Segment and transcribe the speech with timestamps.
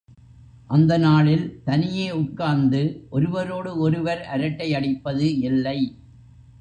[0.67, 2.81] அந்த நாளில் தனியே உட்கார்ந்து
[3.09, 5.79] ஒருவரோடு ஒருவர் அரட்டையடிப்பது இல்லை.